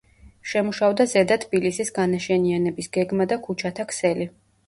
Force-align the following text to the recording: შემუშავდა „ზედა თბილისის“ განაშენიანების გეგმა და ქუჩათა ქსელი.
შემუშავდა 0.51 1.05
„ზედა 1.11 1.37
თბილისის“ 1.43 1.93
განაშენიანების 1.99 2.89
გეგმა 2.97 3.27
და 3.35 3.39
ქუჩათა 3.47 3.89
ქსელი. 3.93 4.27